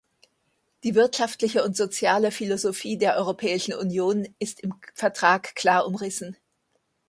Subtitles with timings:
[0.83, 6.35] Die wirtschaftliche und soziale Philosophie der Europäischen Union ist im Vertrag klar umrissen.